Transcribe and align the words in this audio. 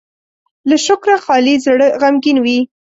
له 0.69 0.77
شکره 0.87 1.17
خالي 1.25 1.55
زړه 1.65 1.87
غمګين 2.01 2.37
وي. 2.45 2.59